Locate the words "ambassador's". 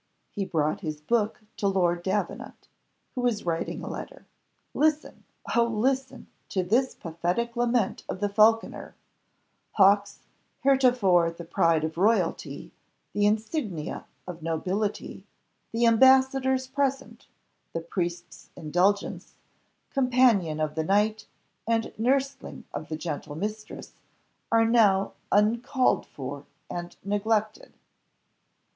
15.85-16.65